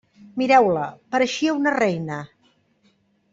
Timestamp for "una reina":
1.59-2.19